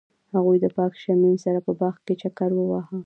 هغوی 0.33 0.57
د 0.61 0.65
پاک 0.75 0.93
شمیم 1.03 1.35
سره 1.45 1.59
په 1.65 1.71
باغ 1.79 1.95
کې 2.05 2.13
چکر 2.21 2.49
وواهه. 2.55 2.97